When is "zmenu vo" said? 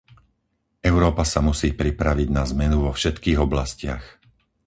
2.51-2.89